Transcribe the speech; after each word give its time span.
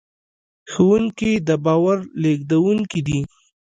ښوونکي 0.71 1.31
د 1.47 1.49
باور 1.65 1.97
لېږدونکي 2.23 3.01
دي. 3.07 3.19